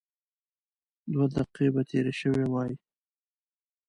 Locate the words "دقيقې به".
1.35-1.81